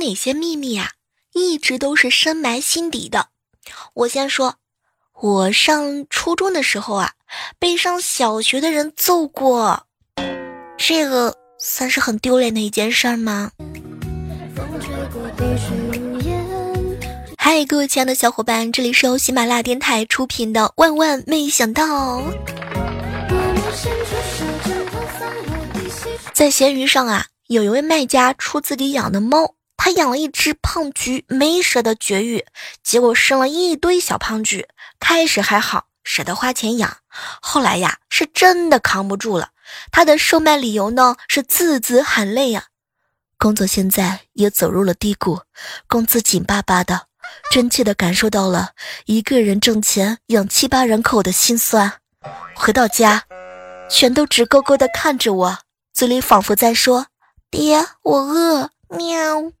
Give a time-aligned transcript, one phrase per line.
[0.00, 0.92] 哪些秘密啊，
[1.34, 3.28] 一直都是深埋心底的。
[3.94, 4.56] 我先说，
[5.20, 7.12] 我上初中的时候啊，
[7.58, 9.86] 被上小学的人揍过，
[10.78, 13.52] 这个算是很丢脸的一件事儿吗？
[17.36, 21.84] 嗨，各位亲爱的小伙伴，这里是由喜马拉雅电台出品的《万万没想到》。
[26.32, 32.44] 在闲鱼上啊，有一位卖家出自己养的猫，他养了一只胖橘，没舍得绝育，
[32.82, 34.68] 结果生了一堆小胖橘。
[35.00, 36.98] 开始还好，舍得花钱养，
[37.40, 39.52] 后来呀，是真的扛不住了。
[39.90, 42.66] 他的售卖理由呢，是字字含泪呀。
[43.38, 45.40] 工作现在也走入了低谷，
[45.88, 47.06] 工资紧巴巴的。
[47.50, 48.72] 真切的感受到了
[49.06, 51.90] 一个人挣钱养七八人口的心酸。
[52.54, 53.24] 回到家，
[53.88, 55.58] 全都直勾勾地看着我，
[55.94, 57.06] 嘴里仿佛在说
[57.50, 59.52] ：“爹，我饿。”喵。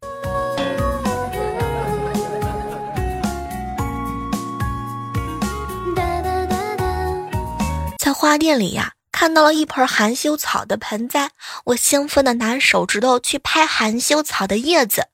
[7.98, 11.30] 在花店里呀，看到了一盆含羞草的盆栽，
[11.64, 15.06] 我兴奋的拿手指头去拍含羞草的叶子。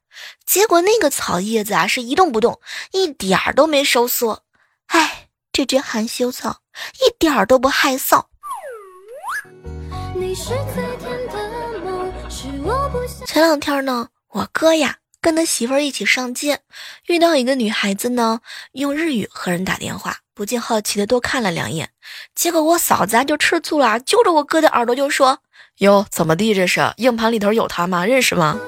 [0.46, 2.58] 结果那个草叶子啊是一动不动，
[2.92, 4.44] 一点儿都没收缩。
[4.86, 6.60] 哎，这只含羞草
[6.94, 8.24] 一点儿都不害臊。
[13.26, 16.60] 前两天呢，我哥呀跟他媳妇儿一起上街，
[17.06, 18.40] 遇到一个女孩子呢
[18.72, 21.90] 用日语和人打电话，不禁好奇的多看了两眼。
[22.34, 25.38] 结果我嫂子啊就吃醋了，揪着我哥的耳朵就说
[25.78, 26.92] ：“哟，怎么地这是？
[26.98, 28.04] 硬盘里头有他吗？
[28.04, 28.60] 认识吗？”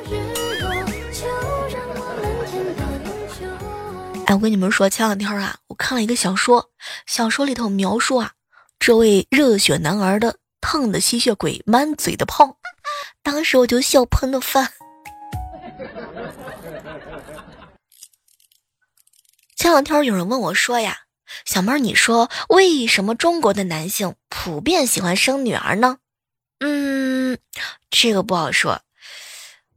[4.26, 6.70] 哎，我跟你们说，前两天啊，我看了一个小说，
[7.06, 8.32] 小说里头描述啊，
[8.78, 12.56] 这位热血男儿的烫的吸血鬼满嘴的泡，
[13.22, 14.72] 当时我就笑喷了饭。
[19.56, 20.98] 前两天有人问我说呀，
[21.44, 25.98] 小妹儿，你说为什么中国的男性普遍喜欢生女儿呢？
[26.60, 27.38] 嗯，
[27.90, 28.82] 这个不好说。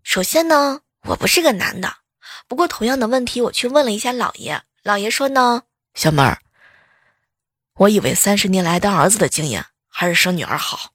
[0.03, 1.95] 首先呢，我不是个男的。
[2.47, 5.63] 不过，同样的问题，我去问了一下老爷，老爷说呢，
[5.93, 6.39] 小妹儿，
[7.75, 10.91] 我以为三十年来当儿子的经验，还是生女儿好。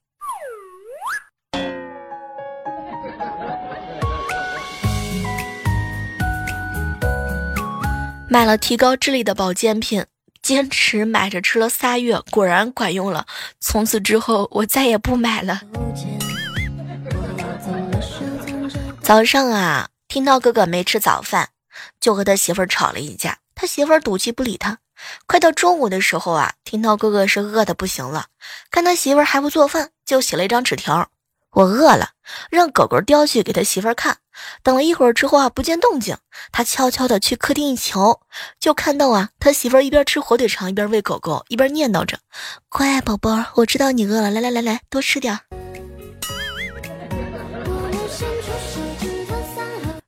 [8.28, 10.04] 买了提高智力的保健品，
[10.42, 13.26] 坚持买着吃了仨月，果然管用了。
[13.60, 15.60] 从此之后，我再也不买了。
[19.02, 19.88] 早上啊。
[20.08, 21.48] 听到哥哥没吃早饭，
[22.00, 23.38] 就和他媳妇儿吵了一架。
[23.56, 24.78] 他媳妇儿赌气不理他。
[25.26, 28.26] 快到中午的时候啊，听到哥哥是饿的不行了，
[28.70, 31.10] 看他媳妇儿还不做饭，就写了一张纸条
[31.56, 32.10] ：“我饿了，
[32.50, 34.18] 让狗狗叼去给他媳妇儿看。”
[34.62, 36.18] 等了一会儿之后啊，不见动静，
[36.52, 38.20] 他悄悄的去客厅一瞧，
[38.60, 42.18] 就看到啊，他媳妇儿一边吃火腿肠一边喂狗狗，一边念叨着
[42.68, 45.40] ：“乖宝宝，我知道你饿了，来来来来，多吃点。”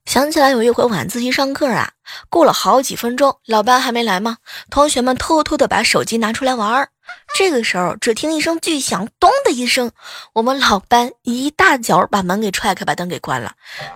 [0.05, 1.93] 想起来有一回晚自习上课啊，
[2.29, 4.37] 过了好几分钟，老班还没来吗？
[4.69, 6.89] 同学们偷偷的把手机拿出来玩儿。
[7.37, 9.91] 这个时候，只听一声巨响，咚的一声，
[10.33, 13.53] 我们老班一大脚把门给踹开，把灯给关了。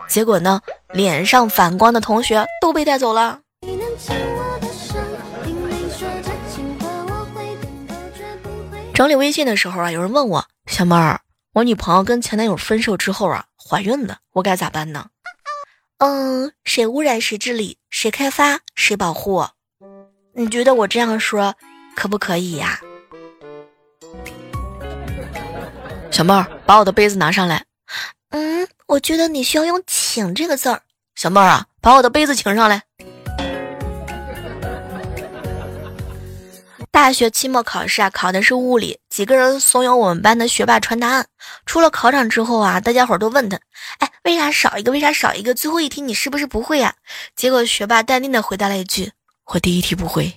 [0.07, 0.61] 结果呢，
[0.93, 3.39] 脸上反光的同学都被带走了。
[8.93, 11.19] 整理微信的时候啊，有人问我小妹儿，
[11.53, 15.07] 我女朋友跟前男友分手之后啊，怀孕了，我该咋办呢？
[15.97, 19.45] 嗯，谁污染谁治理，谁开发谁保护。
[20.35, 21.55] 你觉得我这样说
[21.95, 22.79] 可不可以呀？
[26.13, 27.65] 小妹儿，把我的杯子拿上来。
[28.29, 30.83] 嗯，我觉得你需要用“请”这个字儿。
[31.15, 32.83] 小妹儿啊，把我的杯子请上来。
[36.91, 38.99] 大学期末考试啊，考的是物理。
[39.09, 41.25] 几个人怂恿我们班的学霸传答案。
[41.65, 43.59] 出了考场之后啊，大家伙都问他
[43.97, 44.91] ：“哎，为啥少一个？
[44.91, 46.93] 为啥少一个？”最后一题你是不是不会呀？
[47.35, 49.11] 结果学霸淡定的回答了一句
[49.51, 50.31] ：“我第一题不会。”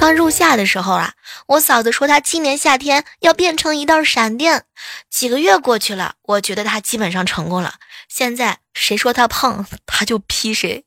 [0.00, 1.12] 刚入夏的时候啊，
[1.46, 4.64] 我嫂子说她今年夏天要变成一道闪电。
[5.10, 7.74] 几个月过去了，我觉得她基本上成功了。
[8.08, 10.86] 现在谁说她胖，她就劈谁。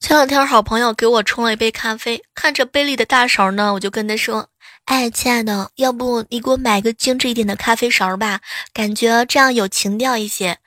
[0.00, 4.48] 前两天，好朋友给我冲了一杯咖啡，看着杯里的大勺呢，我就跟他说
[4.86, 8.40] ：“哎，亲爱的，要不你给我买个精致一点的咖啡勺吧，
[8.72, 10.58] 感觉这样有情调一些。”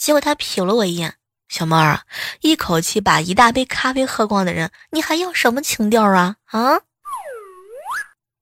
[0.00, 1.14] 结果他瞟了我一眼
[1.52, 2.02] ：“小猫儿啊，
[2.40, 6.36] 一口气把一大杯咖啡喝光的人，你还要什么情调啊？
[6.46, 6.80] 啊？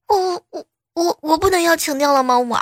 [0.07, 0.65] 我我
[0.95, 2.39] 我我不能要情调了吗？
[2.39, 2.55] 我。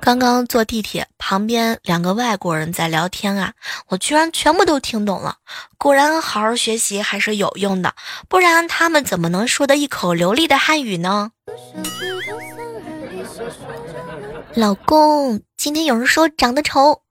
[0.00, 3.52] 刚刚坐地铁，旁边两个外国人在聊天啊，
[3.88, 5.36] 我居然全部都听懂了。
[5.76, 7.94] 果然，好好学习还是有用的，
[8.26, 11.32] 不然他们怎么能说的一口流利的汉语呢？
[14.54, 17.02] 老公，今天有人说长得丑。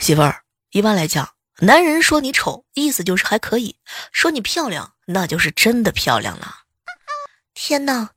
[0.00, 0.42] 媳妇儿，
[0.72, 3.76] 一般来讲，男人说你丑，意思就是还可以；
[4.10, 6.52] 说你漂亮，那就是真的漂亮了。
[7.54, 8.10] 天哪！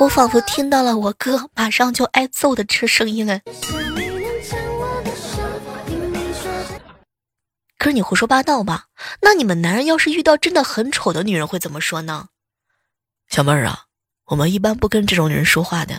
[0.00, 3.40] 我仿佛听到了我哥马上就挨揍的这声音哎。
[7.78, 8.88] 可是你胡说八道吧？
[9.22, 12.26] 那你们男人要是遇到真的很丑的女人会怎么说呢？
[13.30, 13.84] 小妹儿啊，
[14.26, 15.98] 我们一般不跟这种人说话的。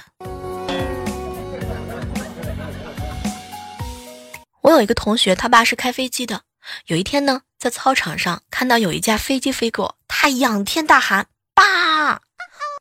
[4.61, 6.41] 我有一个同学，他爸是开飞机的。
[6.87, 12.21] 有一天呢，在操场上看到有一架飞机飞过，他仰天大喊：“爸！”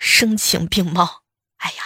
[0.01, 1.23] 声情并茂，
[1.59, 1.83] 哎呀！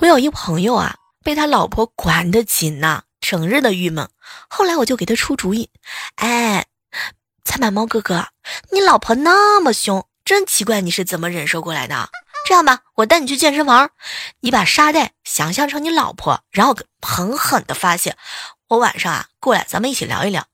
[0.00, 4.08] 我有一朋友啊，被他老婆管得紧呐，整日的郁闷。
[4.48, 5.70] 后来我就给他出主意，
[6.16, 6.66] 哎，
[7.44, 8.28] 菜板猫哥哥，
[8.70, 12.10] 你老婆那么凶，真奇怪，你是怎么忍受过来的？
[12.48, 13.90] 这样吧，我带你去健身房，
[14.40, 18.16] 你把沙袋想象成你老婆，然后狠狠的发泄。
[18.68, 20.46] 我晚上啊过来，咱们一起聊一聊。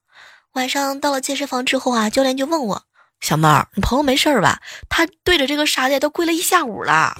[0.54, 2.82] 晚上到了健身房之后啊，教练就问我。
[3.20, 4.60] 小妹儿，你朋友没事吧？
[4.88, 7.16] 他对着这个沙袋都跪了一下午了。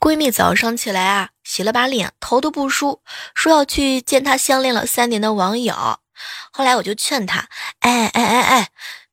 [0.00, 3.02] 闺蜜早上起来啊，洗了把脸，头都不梳，
[3.34, 5.98] 说要去见她相恋了三年的网友。
[6.52, 7.48] 后来我就劝她，
[7.80, 8.68] 哎哎哎哎，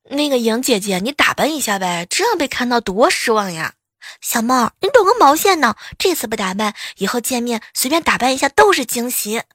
[0.10, 3.74] 那个莹姐姐，你打扮一下呗，这样被看到多失望呀。
[4.22, 5.76] 小猫，你懂个毛线呢？
[5.98, 9.40] 这次不打扮，以后见面随便打扮一下都是惊喜。
[9.40, 9.46] 哎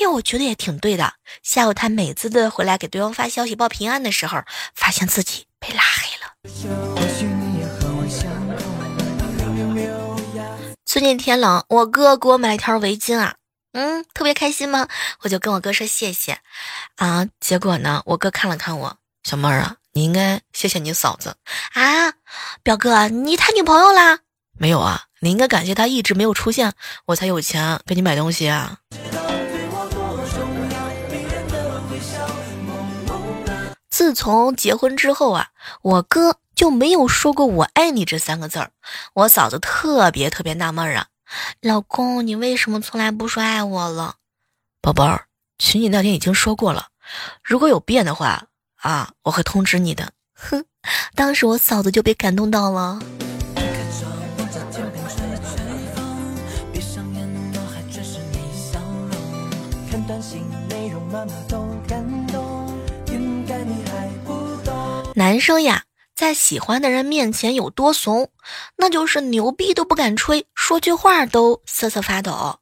[0.00, 1.12] 呦，我觉得也挺对的。
[1.42, 4.42] 下午他每次的回来给对方发消息报平安的时候，
[4.74, 6.32] 发现自己被拉黑了。
[10.86, 13.34] 最近天冷，我哥给我买了条围巾啊，
[13.78, 14.88] 嗯，特别开心吗？
[15.20, 16.40] 我就跟我哥说谢谢
[16.96, 17.28] 啊。
[17.38, 19.76] 结果呢，我哥看了看我，小妹儿啊。
[19.92, 21.36] 你应该谢谢你嫂子
[21.74, 22.12] 啊，
[22.64, 24.18] 表哥，你谈女朋友啦？
[24.58, 26.72] 没有啊，你应该感谢她一直没有出现，
[27.06, 28.78] 我才有钱给你买东西啊。
[33.88, 35.50] 自从结婚之后啊，
[35.82, 38.72] 我哥就没有说过我爱你这三个字儿，
[39.14, 41.06] 我嫂子特别特别纳闷儿啊，
[41.60, 44.16] 老公，你为什么从来不说爱我了？
[44.80, 45.26] 宝贝儿，
[45.58, 46.88] 娶你那天已经说过了，
[47.42, 48.44] 如果有变的话。
[48.80, 50.12] 啊，我会通知你的。
[50.34, 50.64] 哼，
[51.16, 53.00] 当时我嫂子就被感动到了。
[65.16, 65.82] 男生呀，
[66.18, 68.28] 在喜欢的人面前有多怂，
[68.74, 72.58] 那就是牛逼都不敢吹，说句话都瑟瑟发抖。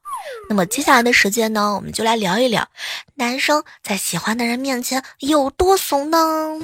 [0.51, 2.69] 那么接下来的时间呢，我们就来聊一聊，
[3.15, 6.61] 男生在喜欢的人面前有多怂呢？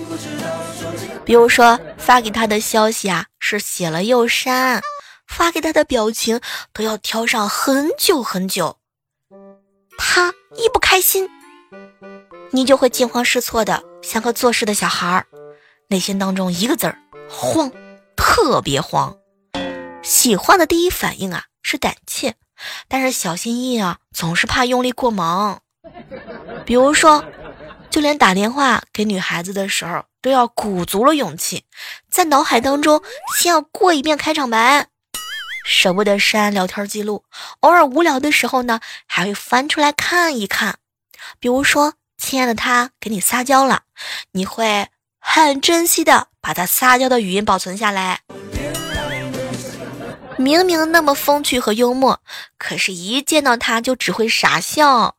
[1.25, 4.83] 比如说发给他的消息啊，是写了又删，
[5.27, 6.43] 发给他的表情
[6.75, 8.77] 都要挑上很久很久。
[9.97, 11.27] 他一不开心，
[12.51, 15.27] 你就会惊慌失措的，像个做事的小孩儿，
[15.93, 17.71] 内心当中一个字儿慌，
[18.17, 19.15] 特别慌。
[20.03, 22.35] 喜欢的第一反应啊是胆怯。
[22.89, 25.61] 但是小心翼翼啊，总是怕用力过猛。
[26.65, 27.23] 比如说，
[27.91, 31.67] 就连打电话给女孩子的时候，都要鼓足了勇气，
[32.11, 33.03] 在脑海当中
[33.37, 34.87] 先要过一遍开场白，
[35.67, 37.25] 舍不得删聊天记录。
[37.61, 40.79] 偶尔无聊的时候呢，还会翻出来看一看。
[41.39, 43.83] 比如说，亲爱的他给你撒娇了，
[44.31, 44.89] 你会
[45.25, 48.21] 很珍惜的把他撒娇的语音保存下来。
[50.37, 52.21] 明明那么风趣和幽默，
[52.59, 55.15] 可是，一见到他就只会傻笑。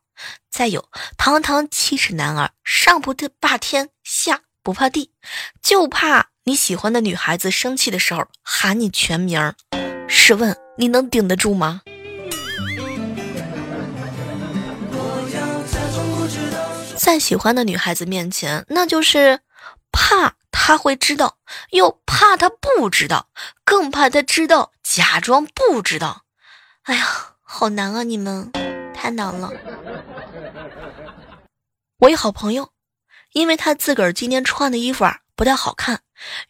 [0.50, 5.10] 再有，堂堂七尺男儿，上不怕天，下不怕地，
[5.62, 9.54] 就怕你喜欢的女孩子生气的时候喊你全名儿。
[10.06, 11.80] 试问你能顶得住吗？
[16.96, 19.40] 在喜欢的女孩子面前，那就是
[19.94, 20.34] 怕。
[20.56, 21.36] 他会知道，
[21.72, 23.28] 又怕他不知道，
[23.64, 26.22] 更怕他知道假装不知道。
[26.84, 28.02] 哎呀，好难啊！
[28.02, 28.50] 你们
[28.94, 29.50] 太难了。
[31.98, 32.70] 我一好朋友，
[33.32, 36.00] 因为他自个儿今天穿的衣服啊不太好看，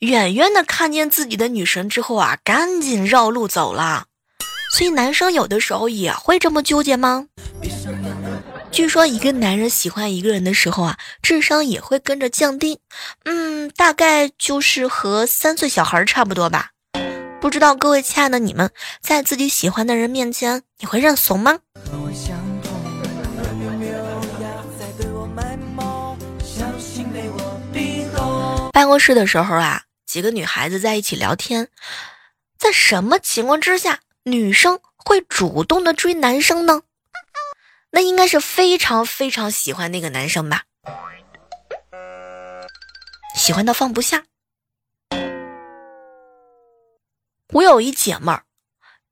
[0.01, 4.07] 远远的看见自己的女神之后啊，赶紧绕路走了。
[4.71, 7.27] 所以男生有的时候也会这么纠结吗？
[8.75, 12.81] 据说一个男人喜欢一个人的时候啊，智商也会跟着降低，
[13.23, 16.71] 嗯，大概就是和三岁小孩差不多吧。
[17.41, 18.69] 不知道各位亲爱的你们，
[19.01, 21.61] 在自己喜欢的人面前，你会认怂吗？
[28.73, 31.69] 办公室的时候啊，几个女孩子在一起聊天，
[32.59, 36.83] 在什么情况之下，女生会主动的追男生呢？
[37.95, 40.65] 那应该是非常非常喜欢那个男生吧，
[43.37, 44.25] 喜欢到放不下。
[47.53, 48.43] 我有一姐妹儿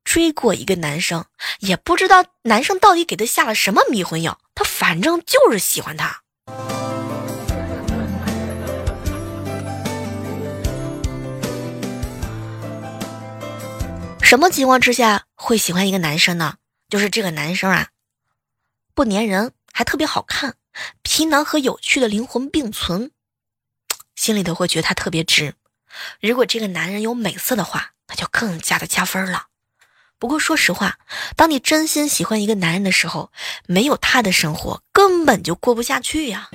[0.03, 1.23] 追过一个男生，
[1.59, 6.19] 也不知道男生到底给她下了什么迷魂药，她反正就是喜欢他。
[14.21, 16.55] 什么情况之下会喜欢一个男生呢？
[16.89, 17.87] 就是这个男生啊。
[18.95, 20.55] 不粘人，还特别好看，
[21.01, 23.09] 皮囊和有趣的灵魂并存，
[24.15, 25.55] 心里头会觉得他特别值。
[26.21, 29.47] 如果这个男人有美色的话，那就更加的加分了。
[30.19, 30.99] 不过说实话，
[31.35, 33.31] 当你真心喜欢一个男人的时候，
[33.65, 36.51] 没有他的生活根本就过不下去呀。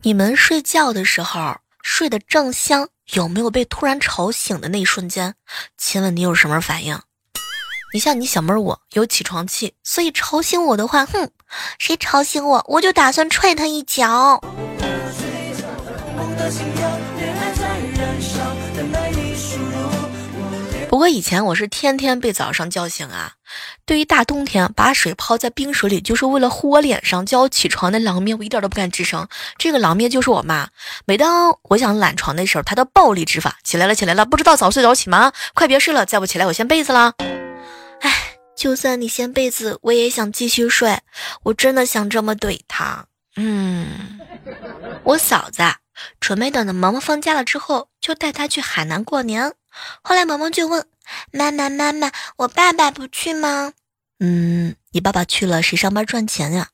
[0.00, 1.58] 你们睡觉的时候。
[1.88, 5.34] 睡得正香，有没有被突然吵醒的那一瞬间？
[5.78, 7.00] 请问你有什么反应？
[7.94, 11.30] 你像你小妹儿我有起床气，所以吵醒我的话，哼，
[11.78, 14.42] 谁吵醒我，我就打算踹他一脚。
[20.88, 23.32] 不过以前我是天天被早上叫醒啊。
[23.84, 29.26] 对于大冬天把水泡在冰水里，就是为了糊我脸上叫我起床的狼面，我一点都不敢吱声。
[29.58, 30.68] 这个狼面就是我妈。
[31.04, 35.32] 每当我想懒床的时候，她的暴力执法：起来了，起来了，不知道早睡早起吗？
[35.54, 37.14] 快别睡了，再不起来我掀被子了。
[38.00, 38.12] 哎，
[38.56, 40.98] 就算你掀被子，我也想继续睡。
[41.44, 43.06] 我真的想这么怼他。
[43.36, 44.18] 嗯，
[45.04, 45.62] 我嫂子
[46.20, 49.52] 准备等着萌萌放假了之后，就带她去海南过年。
[50.02, 50.86] 后来萌萌就问
[51.32, 53.72] 妈妈：“妈妈，我爸爸不去吗
[54.20, 56.68] ？”“嗯，你爸爸去了，谁上班赚钱呀？”“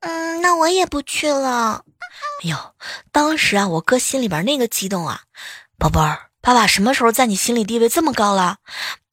[0.00, 1.84] 嗯，那我也不去了。”
[2.42, 2.56] 哎呦，
[3.12, 5.22] 当时啊，我哥心里边那个激动啊！
[5.78, 8.56] 宝贝儿，爸爸什么时候在你心里地位这么高了？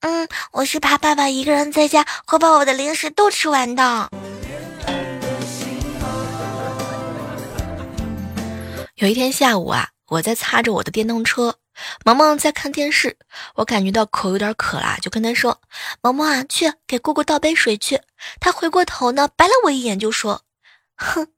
[0.00, 4.10] 嗯，我是怕爸爸一个人在家会把我的零食都吃完的。
[8.96, 11.56] 有一天下午啊，我在擦着我的电动车。
[12.04, 13.16] 萌萌在看电视，
[13.54, 15.60] 我感觉到口有点渴了，就跟他说
[16.02, 18.00] ：“萌萌啊，去给姑姑倒杯水去。”
[18.40, 20.42] 他回过头呢，白了我一眼，就说
[20.96, 21.28] ：“哼，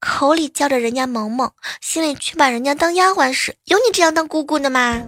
[0.00, 5.02] 口里叫着人家萌萌，心里却把人家当丫鬟使，有你这样当姑姑的吗？”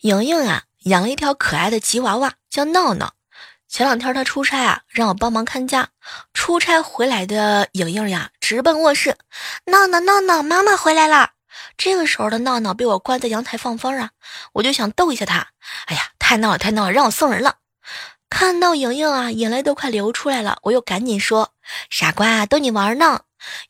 [0.00, 3.12] 莹莹啊，养了一条可爱的吉娃娃，叫闹闹。
[3.70, 5.90] 前两天他出差啊，让我帮忙看家。
[6.34, 9.16] 出差回来的莹莹呀，直奔卧室。
[9.66, 11.30] 闹闹闹闹，妈妈回来了。
[11.78, 14.10] 这个时候的闹闹被我关在阳台放风啊，
[14.54, 15.46] 我就想逗一下他。
[15.86, 17.58] 哎呀，太闹了，太闹了，让我送人了。
[18.28, 21.50] 看到莹莹啊，眼泪都快流出来了，我又赶紧说
[21.88, 23.20] ：“傻瓜，逗你玩呢。”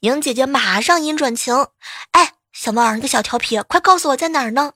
[0.00, 1.66] 莹姐姐马上阴转晴。
[2.12, 4.72] 哎，小猫，你个小调皮，快告诉我在哪儿呢？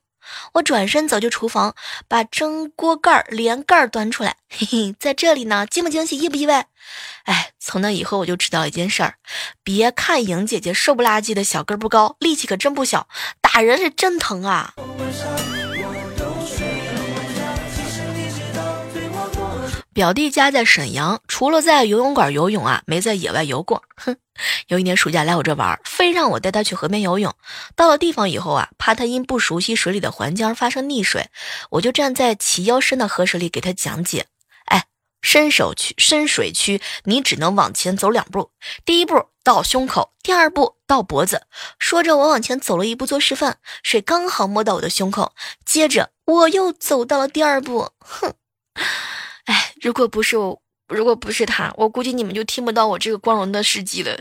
[0.54, 1.75] 我转身走进厨房，
[2.09, 6.66] 把蒸锅盖连盖端出来， 嘿嘿，在这里呢，惊不惊喜，意不意外？
[7.25, 9.14] 哎，从那以后我就知道一件事儿，
[9.62, 13.09] 别看莹姐姐瘦不拉几的，小个不高，力气可真不小，
[13.40, 14.75] 打人是真疼啊。
[19.95, 23.85] 表弟家在沈阳，除了在游泳馆游泳啊，没在野外游过。
[23.97, 24.17] 哼，
[24.67, 27.33] 有一年暑假来我这玩，非让我带他去河边游泳。
[27.77, 31.29] 到了地方以后啊，怕他因不熟悉水里的环境而发生溺水，
[31.71, 34.27] 我就站在齐腰深的河水里给他讲解。
[34.65, 34.87] 哎，
[35.23, 38.51] 深手区、深水区，你只能往前走两步，
[38.85, 41.47] 第一步到胸口，第二步到脖子。
[41.79, 45.35] 说着，我往前走了一步做示范，水刚好摸到我的胸口。
[45.65, 48.35] 接着我又走到了第二步，哼。
[49.85, 54.19] 如果不是我，如果不是他，我估计你们就听不到我这个光荣的事迹了。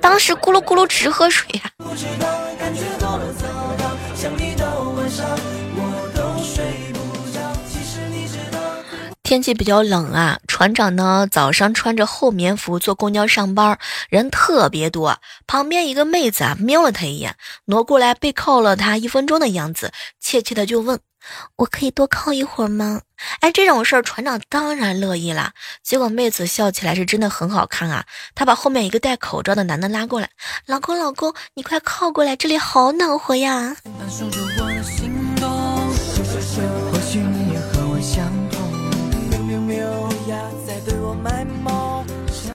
[0.00, 1.70] 当时咕噜咕噜直喝水呀。
[9.22, 13.78] 天气比较冷啊，船长呢早上穿着厚棉服坐公交上班，
[14.10, 15.20] 人特别多。
[15.46, 20.98] 旁边一个妹子啊瞄了他一眼，挪过来背靠了他一分钟的样子，怯怯的就问
[21.56, 23.02] ：“我可以多靠一会儿吗？
[23.40, 25.52] 哎，这种事儿船长当然乐意啦。
[25.82, 28.04] 结果妹子笑起来是真的很好看啊。
[28.34, 30.30] 她把后面一个戴口罩的男的拉过来，
[30.66, 33.76] 老公老公，你快靠过来，这里好暖和呀。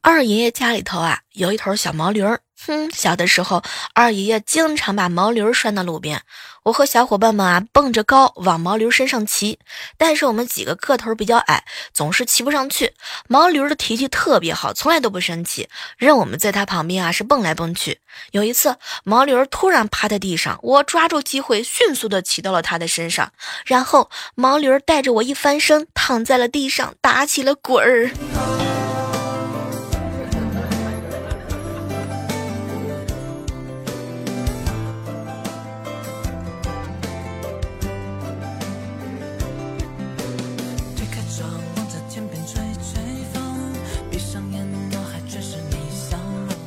[0.01, 2.39] 二爷爷家里头啊，有一头小毛驴儿。
[2.65, 3.61] 哼，小的时候，
[3.93, 6.21] 二爷爷经常把毛驴拴到路边，
[6.63, 9.59] 我和小伙伴们啊蹦着高往毛驴身上骑，
[9.97, 12.93] 但是我们几个个头比较矮，总是骑不上去。
[13.27, 15.67] 毛驴的脾气特别好，从来都不生气，
[15.97, 17.99] 任我们在它旁边啊是蹦来蹦去。
[18.31, 23.33] 有一次，毛驴突然趴在地上，我抓住机会迅速的骑到了它的身上，
[23.65, 28.62] 然后毛驴带着我一翻身，躺在了地上，打起了滚儿。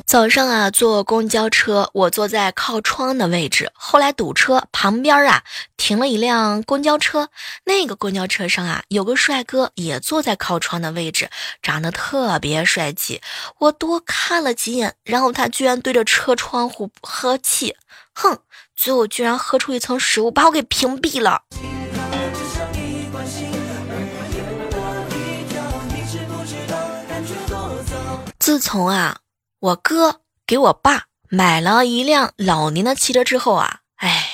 [0.07, 3.69] 早上啊，坐公交车，我坐在靠窗的位置。
[3.73, 5.43] 后来堵车，旁边啊
[5.75, 7.27] 停了一辆公交车，
[7.65, 11.29] 那个公交车上啊有个帅哥也坐在靠窗的位置，
[11.61, 13.21] 长得特别帅气。
[13.59, 17.75] 我多看了几眼，然后他居然对着车窗户喝气，
[18.13, 18.39] 哼，
[18.77, 21.41] 最后居然喝出一层食物，把我给屏蔽了。
[28.39, 29.17] 自从啊。
[29.59, 34.29] 我哥给我爸买了一辆老年的汽车之后啊，哎，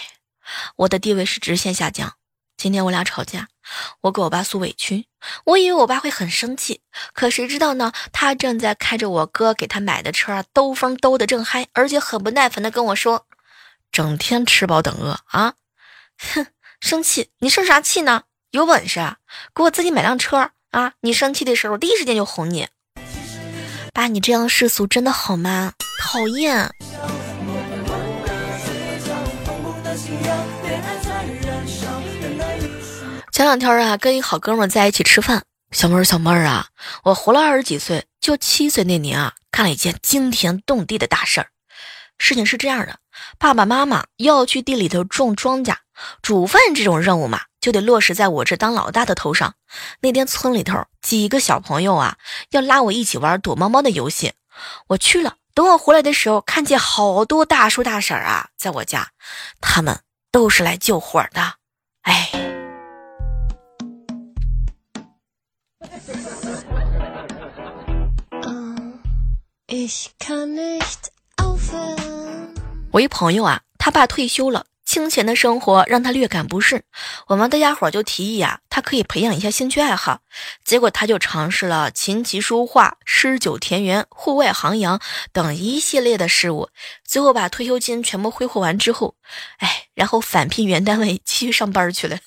[0.76, 2.18] 我的地位是直线下降。
[2.58, 3.48] 今天我俩吵架，
[4.02, 5.08] 我给我爸诉委屈，
[5.46, 6.82] 我以为我爸会很生气，
[7.14, 7.94] 可谁知道呢？
[8.12, 13.26] 他正在开着我哥给他买的车啊兜风兜得正嗨，而且很不耐烦的跟我说
[13.94, 15.54] ：“整天吃饱等饿啊，
[16.18, 16.48] 哼，
[16.82, 17.32] 生气？
[17.40, 18.24] 你生啥气呢？
[18.52, 19.20] 有本事啊，
[19.56, 20.94] 给我自己买辆车啊！
[21.00, 22.68] 你生气的时候，第一时间就哄你。”
[23.96, 25.74] 爸，你这样世俗真的好吗？
[26.02, 26.68] 讨厌。
[33.32, 36.66] 前两天啊，跟一好哥们在一起吃饭，小妹儿，小妹儿啊，
[37.04, 41.50] 我活了二十几岁，就七岁那年啊，干了一件惊天动地的大事儿。
[42.18, 42.98] 事情是这样的，
[43.38, 45.76] 爸爸妈妈要去地里头种庄稼，
[46.22, 47.42] 煮饭这种任务嘛。
[47.62, 49.56] 就得落实在我这当老大的头上。
[50.02, 52.18] 那天村里头几个小朋友啊，
[52.50, 54.34] 要拉我一起玩躲猫猫的游戏，
[54.88, 55.38] 我去了。
[55.56, 59.12] 等我回来的时候，看见好多大叔大婶啊，在我家，
[59.62, 61.54] 他们都是来救火的。
[62.02, 62.30] 哎，
[72.92, 74.66] 我一朋友啊，他爸退休了。
[74.94, 76.84] 清闲的生活让他略感不适，
[77.26, 80.20] 我们大家伙就提议啊，他可以培养一下兴趣爱好。
[80.64, 85.02] 结果他就尝试了琴棋书画、诗酒田园、户外航洋
[85.32, 86.70] 等一系列的事物，
[87.04, 89.16] 最后把退休金全部挥霍完之后，
[89.58, 92.20] 哎，然后返聘原单位继续上班去了。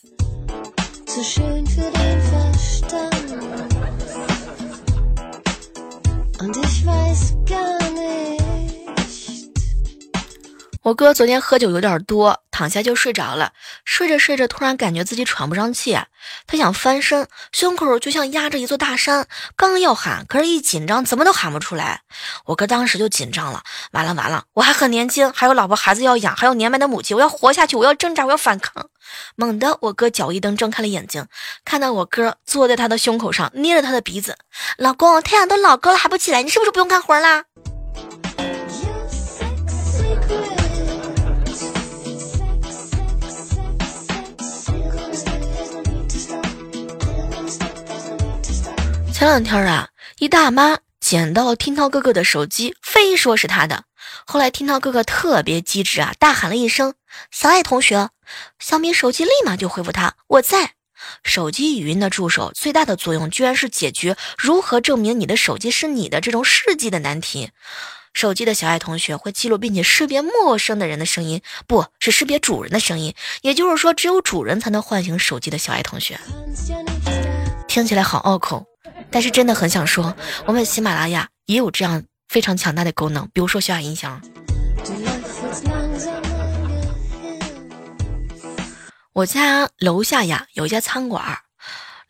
[10.86, 13.52] 我哥昨天喝酒有点多，躺下就睡着了。
[13.84, 15.98] 睡着睡着，突然感觉自己喘不上气，
[16.46, 22.02] 他想翻身，胸口就像压着一座大山，刚要喊，可是一紧张，怎么都喊不出来。
[22.44, 28.88] 我哥当时就紧张了，完了完了，我还很年轻，还有老婆孩子要养，还有年迈的母亲，我要活下去，我要挣扎，我要反抗。
[29.34, 31.26] 猛地，我哥脚一蹬，睁开了眼睛，
[31.64, 34.38] 看到我哥坐在他的胸口上，捏着他的鼻子
[34.78, 37.46] ：“老公，太阳都老高了还不起来，你是不是不用干活啦？”
[49.26, 49.88] 前两天啊，
[50.20, 53.82] 一大妈捡到听涛哥哥的手机，非说是他的。
[54.24, 56.94] 后来听涛哥哥特别机智啊，大喊了一声
[57.32, 58.10] ：“小爱同学！”
[58.60, 60.74] 小米手机立马就回复他：“我在。”
[61.24, 67.50] 手机语音的助手最大的作用，居然是解决如何证明你的手机是你的这种世纪的难题。
[68.14, 73.12] 手机的小爱同学会记录并且识别陌生的人的声音，不是识别主人的声音。
[73.42, 76.16] 也就是说，只有主人才能唤醒手机的小爱同学。
[77.66, 78.64] 听起来好拗口。
[79.16, 84.20] 但是真的很想说，我们喜马拉雅也有这样非常强大的功能，比如说小雅音箱。
[89.14, 91.38] 我家楼下呀有一家餐馆，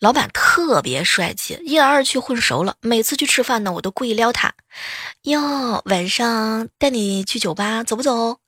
[0.01, 2.75] 老板特别帅气，一来二去混熟了。
[2.81, 4.53] 每次去吃饭呢，我都故意撩他，
[5.23, 8.41] 哟，晚上带你去酒吧走不走？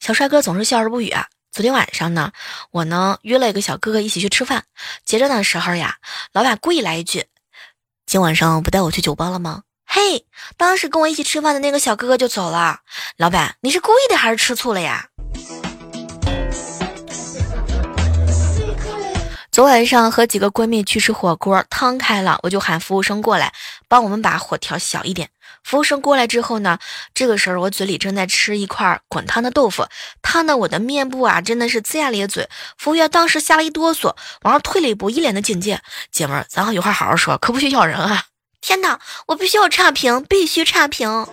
[0.00, 1.14] 小帅哥总是笑而不语。
[1.50, 2.32] 昨天晚上呢，
[2.72, 4.64] 我呢约了一个小哥哥一起去吃饭，
[5.06, 5.96] 结账的时候呀，
[6.34, 7.24] 老板故意来一句
[8.06, 12.80] ：“今晚上不带我去酒吧了吗？”嘿，当时跟我一起吃饭的那个小哥哥就走了。
[13.18, 15.08] 老板，你是故意的还是吃醋了呀？
[19.52, 23.52] 昨晚上和几个闺蜜去吃火锅，汤开了，我就喊服务生过来
[23.86, 25.28] 帮我们把火调小一点。
[25.62, 26.78] 服务生过来之后呢，
[27.12, 29.86] 这个时候我嘴里正在吃一块滚烫的豆腐，
[30.22, 32.48] 烫的我的面部啊真的是龇牙咧嘴。
[32.78, 38.24] 服务员当时吓了一哆嗦，往上退了一步，一脸的警戒：“姐们儿，咱一会儿好好说，可不许咬人啊！”
[38.62, 41.26] 天哪，我必须要差评，必须差评！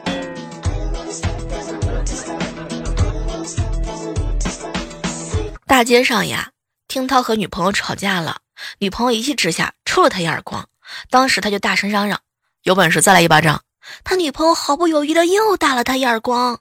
[5.66, 6.50] 大街上呀。
[6.90, 8.40] 听涛和女朋友吵架了，
[8.80, 10.68] 女朋友一气之下抽了他一耳光，
[11.12, 12.20] 当时他就大声嚷嚷
[12.66, 13.62] ：“有本事再来一巴掌！”
[14.04, 16.60] 他女朋友毫不犹豫的又打了他一耳光。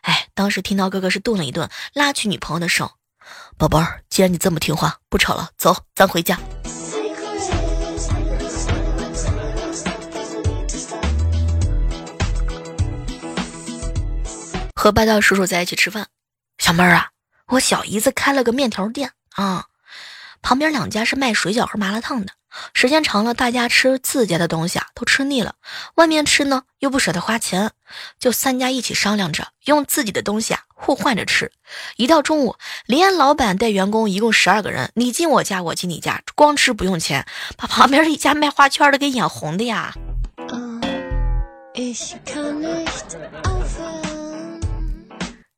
[0.00, 2.92] 哎，当时听涛哥哥是顿了一顿，拉起女朋友的手
[3.58, 6.40] ：“宝贝儿，既然你这么听话，不吵了，走，咱回家。”
[14.74, 16.06] 和霸道叔叔在一起吃饭，
[16.56, 17.10] 小妹儿啊，
[17.48, 19.12] 我小姨子开了个面条店。
[19.36, 19.66] 啊，
[20.42, 22.32] 旁边两家是卖水饺和麻辣烫的。
[22.72, 25.56] 时间长了，大家吃自家的东西啊，都吃腻了。
[25.96, 27.72] 外面吃呢，又不舍得花钱，
[28.18, 31.52] 就三家一起商量着用自己的东西啊互换着吃。
[31.96, 37.26] 一到中午，连老板带员工一共十二个人，你进我家，我进你家，光吃不用钱，
[37.58, 39.92] 把旁边一家卖花圈的给眼红的呀。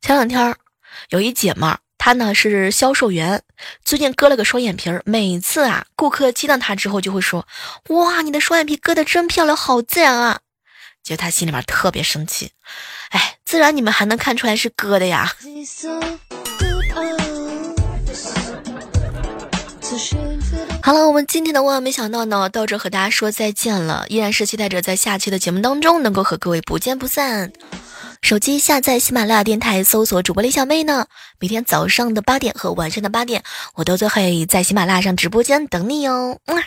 [0.01, 0.57] 前两天
[1.11, 1.79] 有一姐们儿。
[2.09, 3.43] 他呢是销售员，
[3.85, 5.03] 最近割了个双眼皮儿。
[5.05, 7.47] 每次啊，顾客见到他之后就会说
[7.91, 10.41] ：“哇，你的双眼皮割的真漂亮，好自然啊！”
[11.05, 12.53] 结果他心里面特别生气。
[13.11, 15.35] 哎，自然你们还能看出来是割的呀。
[20.83, 24.07] 好了，我们今天的万万没想到呢，到这和大家说再见了。
[24.09, 27.53] 依然是期待着在下期的节目当中能够和各位不见不散。
[28.21, 31.07] 手机下载喜马拉雅电台，搜索主播李小妹呢。
[31.39, 33.43] 每天早上的八点和晚上的八点，
[33.75, 36.39] 我都会在喜马拉雅上直播间等你哦。
[36.47, 36.63] 嗯。